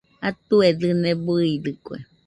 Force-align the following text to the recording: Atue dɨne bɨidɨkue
Atue 0.27 0.67
dɨne 0.79 1.09
bɨidɨkue 1.25 1.97